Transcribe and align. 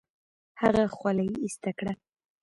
هغه 0.61 0.83
خولۍ 0.95 1.29
ایسته 1.43 1.71
کړه. 1.77 1.93